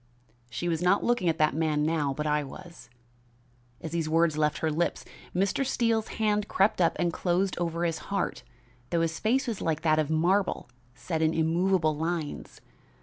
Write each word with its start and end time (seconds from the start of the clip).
She 0.49 0.67
was 0.67 0.81
not 0.81 1.03
looking 1.03 1.29
at 1.29 1.37
that 1.37 1.53
man 1.53 1.83
now, 1.85 2.11
but 2.11 2.25
I 2.25 2.43
was. 2.43 2.89
As 3.81 3.91
these 3.91 4.09
words 4.09 4.35
left 4.35 4.57
her 4.57 4.71
lips, 4.71 5.05
Mr. 5.35 5.63
Steele's 5.63 6.07
hand 6.07 6.47
crept 6.47 6.81
up 6.81 6.95
and 6.97 7.13
closed 7.13 7.55
over 7.59 7.83
his 7.85 7.99
heart, 8.09 8.41
though 8.89 9.01
his 9.01 9.19
face 9.19 9.45
was 9.45 9.61
like 9.61 9.81
that 9.83 9.99
of 9.99 10.09
a 10.09 10.13
marble 10.13 10.65
image 10.71 10.99
set 10.99 11.21
in 11.21 11.35
immovable 11.35 11.95
lines. 11.95 12.61